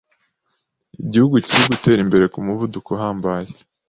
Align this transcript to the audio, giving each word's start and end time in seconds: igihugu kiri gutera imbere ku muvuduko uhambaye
igihugu 1.03 1.35
kiri 1.47 1.63
gutera 1.71 1.99
imbere 2.05 2.25
ku 2.33 2.39
muvuduko 2.45 2.87
uhambaye 2.95 3.49